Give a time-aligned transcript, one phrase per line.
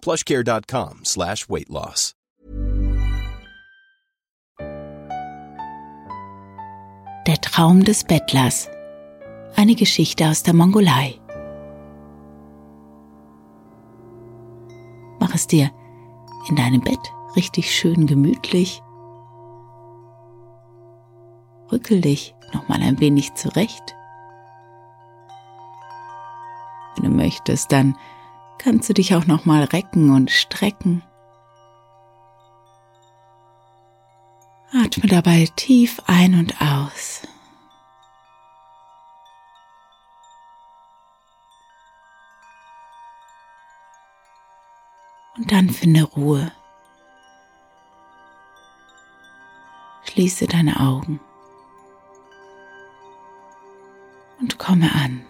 [0.00, 2.14] plushcare.com slash weight loss.
[7.26, 8.70] Der Traum des Bettlers.
[9.54, 11.20] Eine Geschichte aus der Mongolei.
[15.20, 15.70] Mach es dir
[16.48, 16.98] in deinem Bett
[17.36, 18.82] richtig schön gemütlich.
[21.70, 23.94] Rückel dich noch mal ein wenig zurecht.
[26.96, 27.94] Wenn du möchtest, dann
[28.58, 31.02] kannst du dich auch noch mal recken und strecken.
[34.72, 37.22] Atme dabei tief ein und aus.
[45.36, 46.52] Und dann finde Ruhe.
[50.02, 51.20] Schließe deine Augen
[54.40, 55.24] und komme an.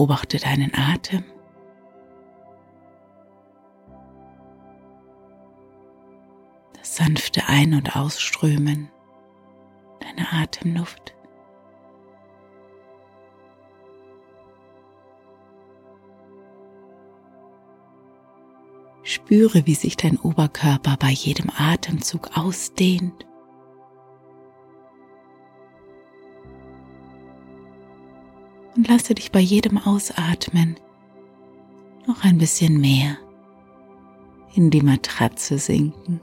[0.00, 1.22] Beobachte deinen Atem.
[6.72, 8.88] Das sanfte Ein- und Ausströmen
[10.00, 11.14] deiner Atemluft.
[19.02, 23.26] Spüre, wie sich dein Oberkörper bei jedem Atemzug ausdehnt.
[28.76, 30.76] Und lasse dich bei jedem Ausatmen
[32.06, 33.18] noch ein bisschen mehr
[34.54, 36.20] in die Matratze sinken.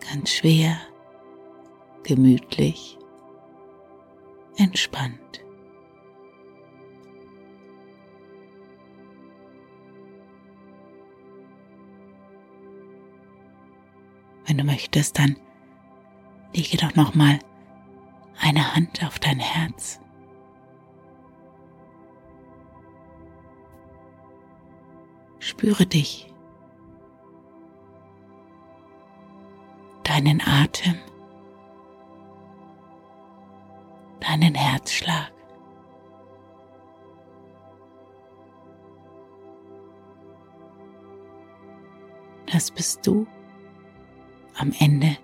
[0.00, 0.76] Ganz schwer,
[2.04, 2.98] gemütlich,
[4.56, 5.43] entspannt.
[14.46, 15.36] Wenn du möchtest, dann
[16.54, 17.38] lege doch noch mal
[18.40, 20.00] eine Hand auf dein Herz.
[25.38, 26.32] Spüre dich,
[30.02, 30.98] deinen Atem,
[34.20, 35.32] deinen Herzschlag.
[42.46, 43.26] Das bist du
[44.56, 45.16] am Ende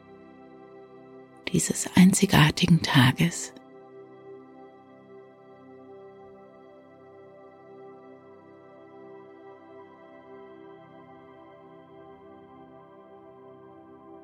[1.53, 3.53] dieses einzigartigen Tages.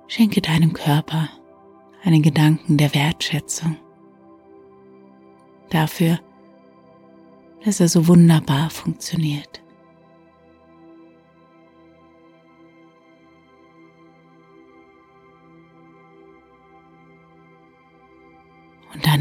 [0.08, 1.28] Schenke deinem Körper
[2.02, 3.76] einen Gedanken der Wertschätzung
[5.68, 6.18] dafür,
[7.64, 9.60] dass er so wunderbar funktioniert.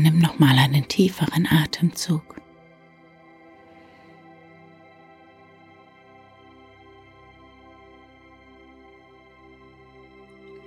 [0.06, 2.40] Nimm noch mal einen tieferen Atemzug.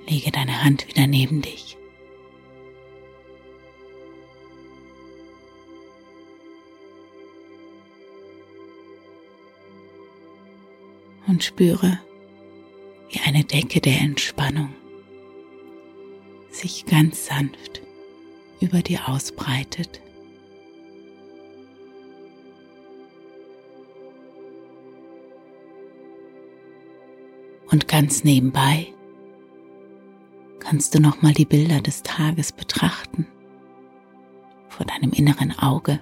[0.08, 1.76] Lege deine Hand wieder neben dich.
[11.29, 12.00] Und spüre,
[13.11, 14.75] wie eine Decke der Entspannung
[16.50, 17.82] sich ganz sanft
[18.60, 20.00] über dir ausbreitet.
[27.70, 28.93] Und ganz nebenbei
[30.58, 33.26] kannst du noch mal die Bilder des Tages betrachten,
[34.69, 36.00] vor deinem inneren Auge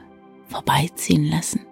[0.48, 1.66] vorbeiziehen lassen.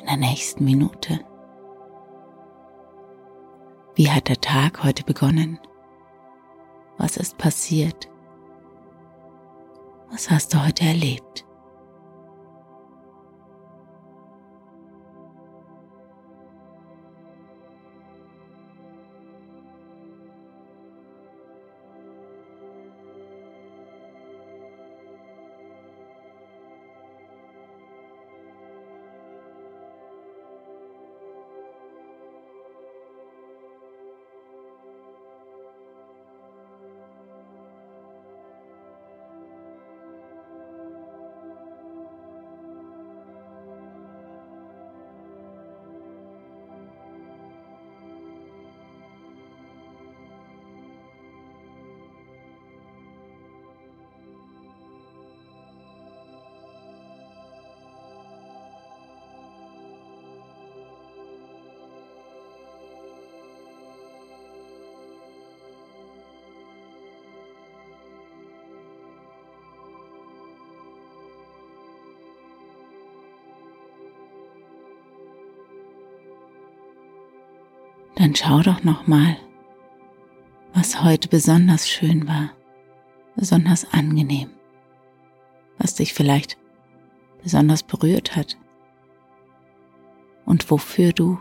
[0.00, 1.20] In der nächsten Minute
[3.94, 5.58] Wie hat der Tag heute begonnen?
[6.98, 8.08] Was ist passiert?
[10.10, 11.47] Was hast du heute erlebt?
[78.18, 79.36] Dann schau doch noch mal,
[80.74, 82.50] was heute besonders schön war,
[83.36, 84.50] besonders angenehm,
[85.78, 86.58] was dich vielleicht
[87.40, 88.58] besonders berührt hat
[90.46, 91.38] und wofür du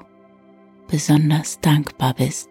[0.87, 2.47] besonders dankbar bist.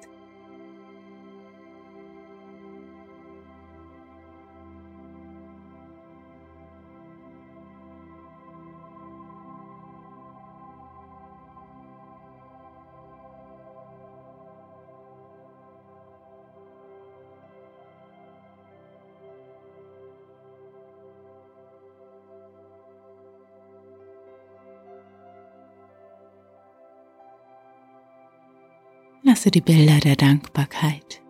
[29.37, 31.21] Lasse die Bilder der Dankbarkeit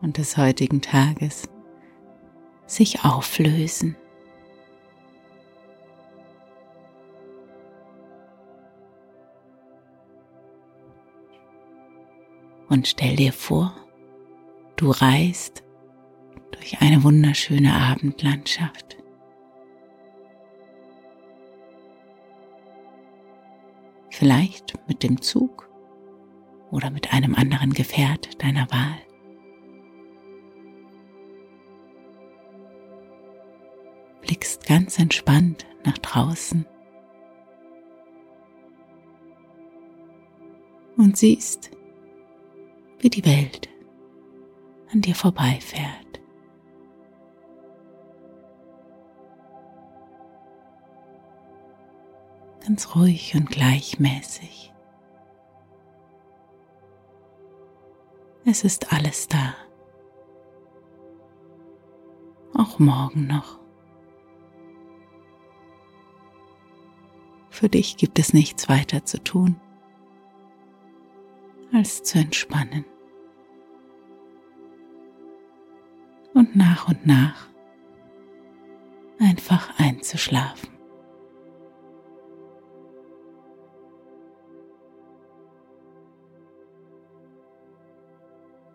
[0.00, 1.48] und des heutigen Tages
[2.66, 3.94] sich auflösen.
[12.68, 13.72] Und stell dir vor,
[14.74, 15.62] du reist
[16.50, 18.96] durch eine wunderschöne Abendlandschaft.
[24.10, 25.71] Vielleicht mit dem Zug
[26.72, 28.98] oder mit einem anderen Gefährt deiner Wahl.
[34.22, 36.66] Blickst ganz entspannt nach draußen
[40.96, 41.70] und siehst,
[43.00, 43.68] wie die Welt
[44.92, 46.20] an dir vorbeifährt.
[52.64, 54.71] Ganz ruhig und gleichmäßig.
[58.52, 59.54] Es ist alles da.
[62.52, 63.58] Auch morgen noch.
[67.48, 69.58] Für dich gibt es nichts weiter zu tun,
[71.72, 72.84] als zu entspannen.
[76.34, 77.48] Und nach und nach
[79.18, 80.71] einfach einzuschlafen.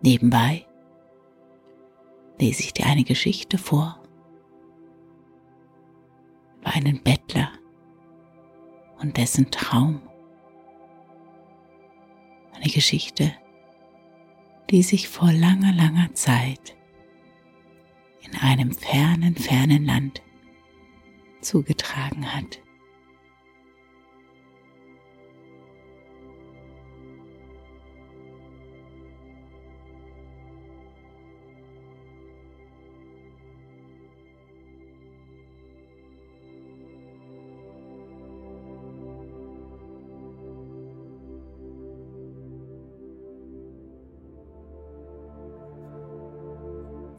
[0.02, 0.66] Nebenbei
[2.40, 4.02] lese ich dir eine Geschichte vor
[6.60, 7.50] über einen Bettler
[9.00, 10.02] und dessen Traum.
[12.54, 13.34] Eine Geschichte,
[14.70, 16.76] die sich vor langer, langer Zeit
[18.22, 20.22] in einem fernen, fernen Land
[21.42, 22.60] zugetragen hat.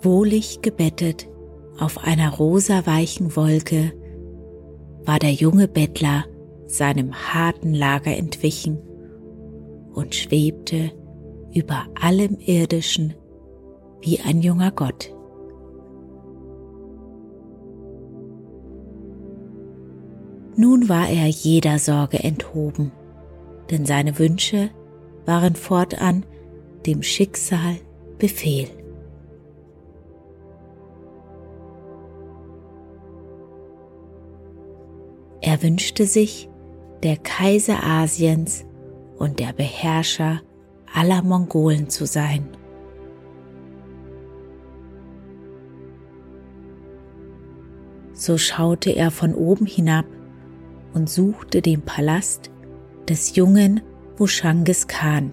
[0.09, 1.29] Wohlig gebettet
[1.79, 3.93] auf einer rosaweichen Wolke
[5.05, 6.25] war der junge Bettler
[6.67, 8.79] seinem harten Lager entwichen
[9.93, 10.93] und schwebte
[11.53, 13.13] über allem Irdischen
[14.01, 15.15] wie ein junger Gott.
[20.57, 22.93] Nun war er jeder Sorge enthoben,
[23.71, 24.71] denn seine Wünsche
[25.27, 26.25] waren fortan
[26.87, 27.77] dem Schicksal
[28.17, 28.78] Befehl.
[35.49, 36.47] Er wünschte sich,
[37.03, 38.67] der Kaiser Asiens
[39.17, 40.43] und der Beherrscher
[40.93, 42.51] aller Mongolen zu sein.
[48.13, 50.05] So schaute er von oben hinab
[50.93, 52.51] und suchte den Palast
[53.09, 53.81] des jungen
[54.19, 55.33] Wushangis Khan,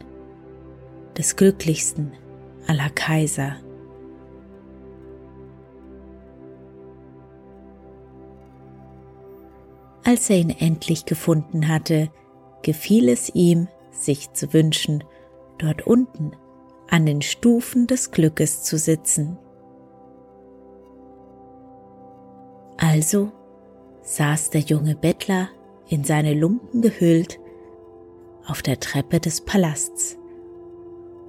[1.17, 2.13] des glücklichsten
[2.67, 3.57] aller Kaiser.
[10.05, 12.11] Als er ihn endlich gefunden hatte,
[12.61, 15.03] gefiel es ihm, sich zu wünschen,
[15.57, 16.31] dort unten
[16.87, 19.39] an den Stufen des Glückes zu sitzen.
[22.77, 23.31] Also
[24.03, 25.49] saß der junge Bettler
[25.87, 27.39] in seine Lumpen gehüllt
[28.45, 30.19] auf der Treppe des Palasts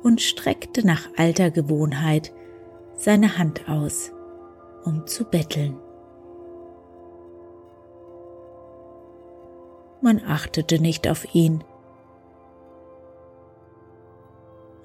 [0.03, 2.35] und streckte nach alter Gewohnheit
[2.95, 4.13] seine Hand aus,
[4.85, 5.79] um zu betteln.
[10.07, 11.65] Man achtete nicht auf ihn.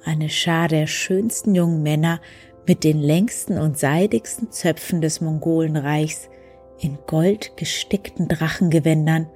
[0.04, 2.20] Eine Schar der schönsten jungen Männer
[2.66, 6.28] mit den längsten und seidigsten Zöpfen des Mongolenreichs
[6.80, 9.30] in gold gestickten Drachengewändern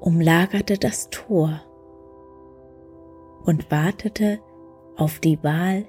[0.00, 1.62] umlagerte das Tor
[3.44, 4.40] und wartete
[4.96, 5.84] auf die Wahl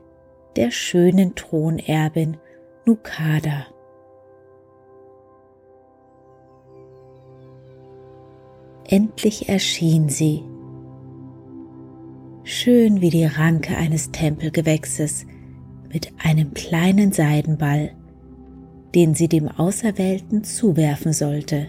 [0.56, 2.38] der schönen Thronerbin
[2.86, 3.73] Nukada.
[8.88, 10.44] Endlich erschien sie,
[12.44, 15.26] schön wie die Ranke eines Tempelgewächses
[15.92, 17.92] mit einem kleinen Seidenball
[18.96, 21.68] den sie dem Auserwählten zuwerfen sollte.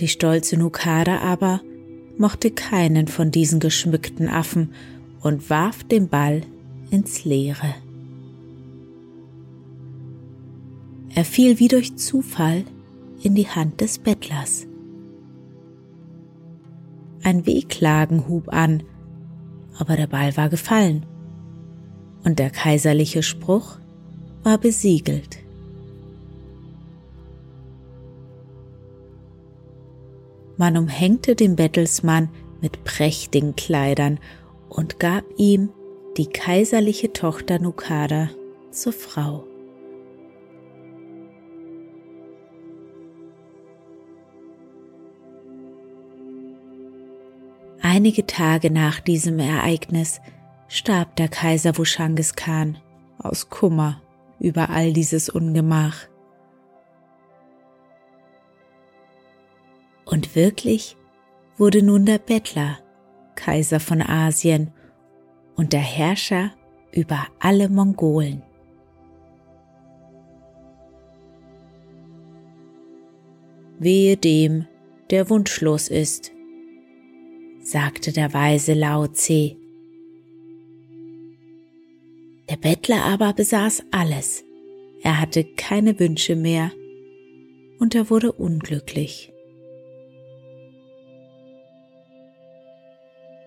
[0.00, 1.60] Die stolze Nukada aber
[2.18, 4.72] mochte keinen von diesen geschmückten Affen
[5.20, 6.42] und warf den Ball
[6.90, 7.74] ins Leere.
[11.14, 12.64] Er fiel wie durch Zufall
[13.22, 14.66] in die Hand des Bettlers.
[17.22, 18.82] Ein Wehklagen hub an,
[19.78, 21.06] aber der Ball war gefallen
[22.24, 23.78] und der kaiserliche Spruch
[24.42, 25.38] war besiegelt.
[30.56, 32.28] Man umhängte den Bettelsmann
[32.60, 34.18] mit prächtigen Kleidern
[34.68, 35.70] und gab ihm
[36.16, 38.30] die kaiserliche Tochter Nukada
[38.70, 39.44] zur Frau.
[47.94, 50.22] Einige Tage nach diesem Ereignis
[50.66, 52.78] starb der Kaiser Wushangis Khan
[53.18, 54.00] aus Kummer
[54.40, 56.08] über all dieses Ungemach.
[60.06, 60.96] Und wirklich
[61.58, 62.78] wurde nun der Bettler
[63.34, 64.72] Kaiser von Asien
[65.56, 66.52] und der Herrscher
[66.92, 68.42] über alle Mongolen.
[73.78, 74.66] Wehe dem,
[75.10, 76.31] der wunschlos ist,
[77.62, 79.56] sagte der weise Lao Tse
[82.52, 84.44] der Bettler aber besaß alles.
[85.00, 86.70] Er hatte keine Wünsche mehr
[87.78, 89.32] und er wurde unglücklich.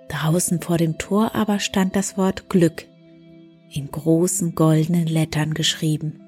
[0.09, 2.87] Draußen vor dem Tor aber stand das Wort Glück
[3.71, 6.19] in großen goldenen Lettern geschrieben.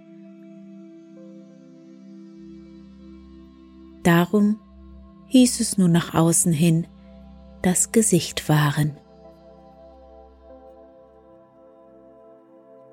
[4.04, 4.60] Darum
[5.30, 6.86] hieß es nun nach außen hin
[7.68, 8.98] das Gesicht wahren.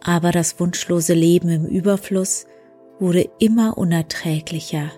[0.05, 2.47] aber das wunschlose Leben im Überfluss
[3.01, 4.91] wurde immer unerträglicher.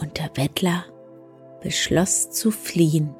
[0.00, 0.84] Und der Bettler
[1.62, 3.14] beschloss zu fliehen.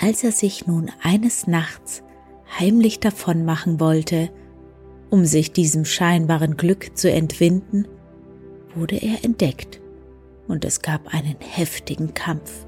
[0.00, 2.02] Als er sich nun eines Nachts
[2.58, 4.30] heimlich davonmachen wollte,
[5.10, 7.88] um sich diesem scheinbaren Glück zu entwinden,
[8.76, 9.80] wurde er entdeckt
[10.46, 12.66] und es gab einen heftigen Kampf.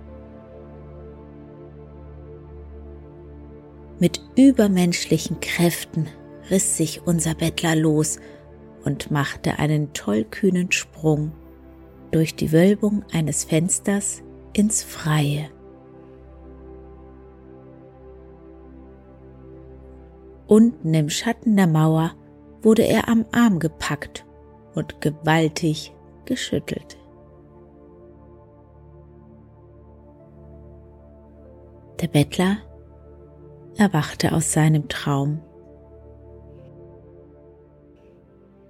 [4.01, 6.09] Mit übermenschlichen Kräften
[6.51, 8.19] riss sich unser Bettler los
[8.85, 11.33] und machte einen tollkühnen Sprung
[12.11, 14.23] durch die Wölbung eines Fensters
[14.53, 15.51] ins Freie.
[20.47, 22.15] Unten im Schatten der Mauer
[22.63, 24.25] wurde er am Arm gepackt
[24.75, 25.93] und gewaltig
[26.29, 26.97] geschüttelt.
[32.01, 32.59] Der Bettler
[33.77, 35.41] erwachte aus seinem Traum.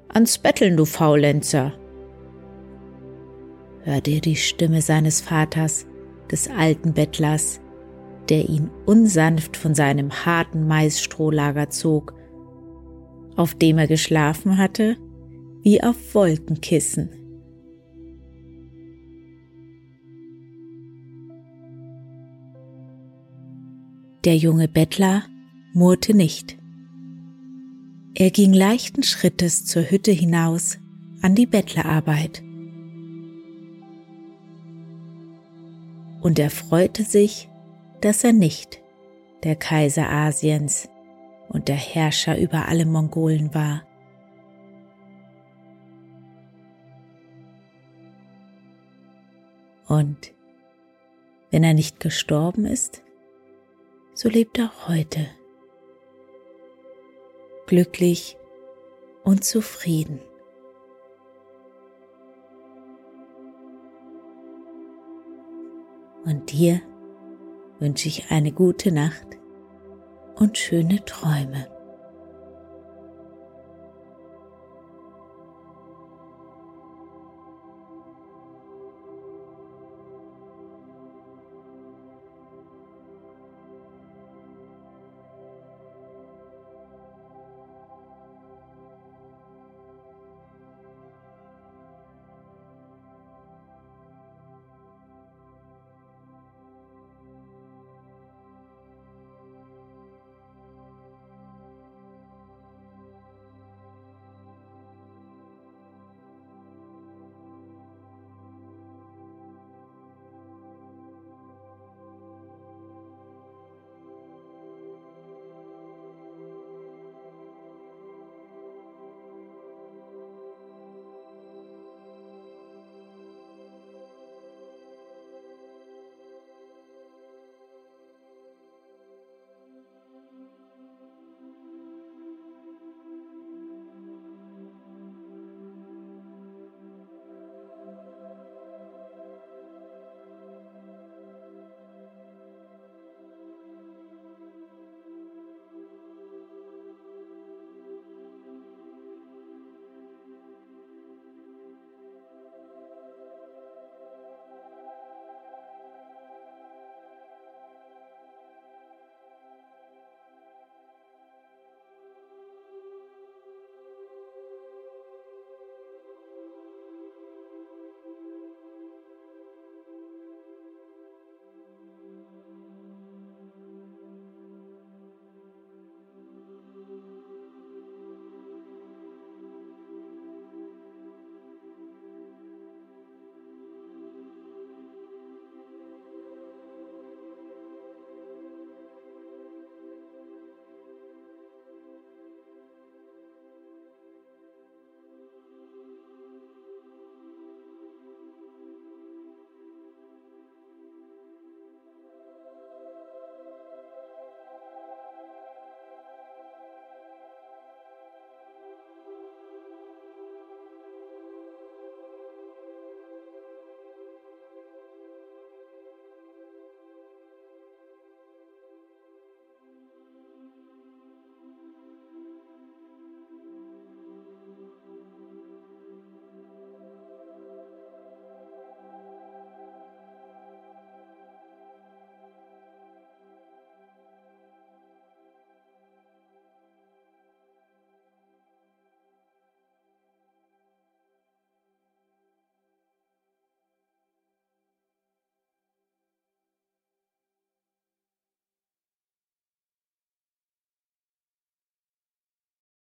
[0.08, 1.72] Ans Betteln, du Faulenzer!
[3.82, 5.86] hörte er die Stimme seines Vaters,
[6.30, 7.60] des alten Bettlers,
[8.28, 12.14] der ihn unsanft von seinem harten Maisstrohlager zog,
[13.36, 14.96] auf dem er geschlafen hatte,
[15.62, 17.17] wie auf Wolkenkissen.
[24.24, 25.22] Der junge Bettler
[25.74, 26.58] murrte nicht.
[28.14, 30.78] Er ging leichten Schrittes zur Hütte hinaus
[31.22, 32.42] an die Bettlerarbeit.
[36.20, 37.48] Und er freute sich,
[38.00, 38.80] dass er nicht
[39.44, 40.88] der Kaiser Asiens
[41.48, 43.82] und der Herrscher über alle Mongolen war.
[49.86, 50.32] Und
[51.50, 53.02] wenn er nicht gestorben ist,
[54.18, 55.28] so lebt er heute
[57.66, 58.36] glücklich
[59.22, 60.20] und zufrieden.
[66.24, 66.80] Und dir
[67.78, 69.38] wünsche ich eine gute Nacht
[70.34, 71.77] und schöne Träume.